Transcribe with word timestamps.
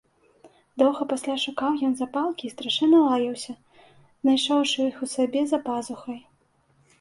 Доўга 0.81 1.01
пасля 1.11 1.35
шукаў 1.43 1.71
ён 1.87 1.93
запалкі 1.99 2.43
і 2.49 2.53
страшэнна 2.53 3.01
лаяўся, 3.09 3.53
знайшоўшы 4.25 4.79
іх 4.89 4.97
у 5.09 5.11
сябе 5.15 5.41
за 5.55 5.59
пазухай. 5.71 6.19